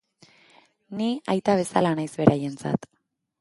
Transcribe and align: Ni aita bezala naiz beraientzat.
Ni 1.01 1.09
aita 1.35 1.55
bezala 1.61 1.93
naiz 2.01 2.09
beraientzat. 2.23 2.91